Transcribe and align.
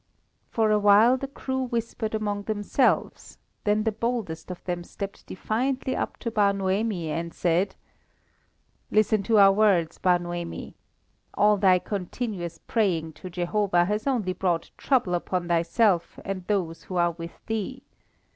For 0.49 0.71
a 0.71 0.79
while 0.79 1.15
the 1.15 1.27
crew 1.27 1.61
whispered 1.61 2.15
among 2.15 2.45
themselves, 2.45 3.37
then 3.65 3.83
the 3.83 3.91
boldest 3.91 4.49
of 4.49 4.63
them 4.65 4.83
stepped 4.83 5.27
defiantly 5.27 5.95
up 5.95 6.17
to 6.21 6.31
Bar 6.31 6.53
Noemi, 6.53 7.11
and 7.11 7.31
said 7.31 7.75
"Listen 8.89 9.21
to 9.21 9.37
our 9.37 9.51
words, 9.51 9.99
Bar 9.99 10.17
Noemi! 10.17 10.73
All 11.35 11.55
thy 11.55 11.77
continuous 11.77 12.57
praying 12.57 13.13
to 13.13 13.29
Jehovah 13.29 13.85
has 13.85 14.07
only 14.07 14.33
brought 14.33 14.71
trouble 14.75 15.13
upon 15.13 15.47
thyself 15.47 16.17
and 16.25 16.47
those 16.47 16.85
who 16.85 16.95
are 16.95 17.11
with 17.11 17.39
thee. 17.45 17.83